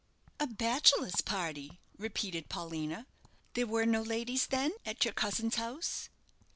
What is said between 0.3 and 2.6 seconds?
"A bachelors' party!" repeated